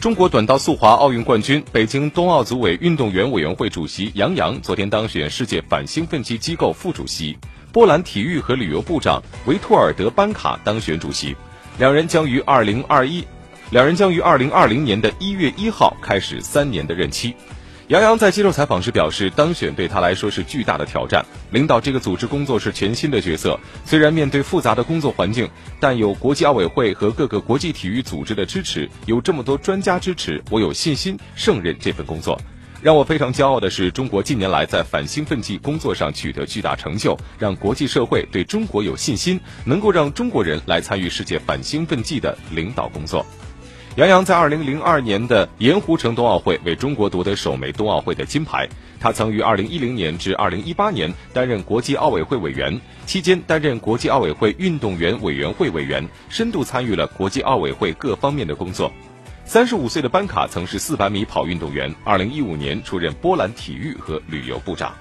[0.00, 7.36] 中国短道速滑奥运冠军、北京冬奥组委运动员委员会主席杨扬昨天当选世界反兴奋剂机构副主席，
[7.70, 11.36] 波兰体育和旅游部长维托尔德班卡当选主席，
[11.78, 13.22] 两人将于二零二一，
[13.70, 17.34] 两人将于二零二零年的一月一号开始三年的任期。
[17.90, 21.26] 杨洋在接受采访时表示，当选对他来说是巨大的挑战。
[21.50, 25.50] 领导这个组织工作是全新的角色，虽然面对复杂的工作环境，
[25.80, 32.40] 但有国际奥委会和各个国际体育组织的支持，有这么多专家支持，我有信心胜任这份工作。
[32.80, 43.26] 让我非常骄傲的是，中国近年来在反兴奋剂工作上取得巨大成就，让国际社会对中国有信心，能够让中国人来参与世界反兴奋剂的领导工作。
[44.00, 48.66] 杨洋在二零零二年的盐湖城冬奥会为中国夺得首枚冬奥会的金牌。
[48.98, 58.90] 他曾于二零一零年至二零一八年担任国际奥委会委员，期间担任国际奥委会运动员委员会委员，深度参与了国际奥委会各方面的工作。
[59.44, 64.94] 三十五岁的班卡曾是四百米跑运动员，二零一五年出任波兰体育和旅游部长。